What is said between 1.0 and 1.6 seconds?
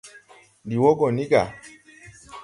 ni ga.